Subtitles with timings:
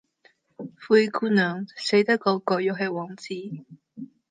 [0.87, 3.27] 灰姑娘識得果個又系王子